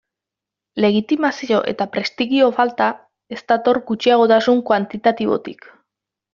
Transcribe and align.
Legitimazio 0.85 1.59
eta 1.73 1.87
prestigio 1.97 2.49
falta 2.61 2.89
ez 3.37 3.41
dator 3.53 3.81
gutxiagotasun 3.93 4.65
kuantitatibotik. 4.73 5.73